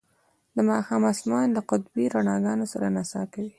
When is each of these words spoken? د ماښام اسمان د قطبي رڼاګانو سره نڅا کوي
د 0.55 0.57
ماښام 0.69 1.03
اسمان 1.13 1.47
د 1.53 1.57
قطبي 1.69 2.05
رڼاګانو 2.13 2.65
سره 2.73 2.85
نڅا 2.95 3.21
کوي 3.33 3.49